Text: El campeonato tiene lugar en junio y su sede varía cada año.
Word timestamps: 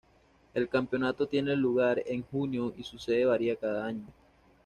El 0.55 0.67
campeonato 0.67 1.27
tiene 1.27 1.55
lugar 1.55 2.01
en 2.07 2.23
junio 2.23 2.73
y 2.75 2.81
su 2.81 2.97
sede 2.97 3.25
varía 3.25 3.55
cada 3.55 3.85
año. 3.85 4.07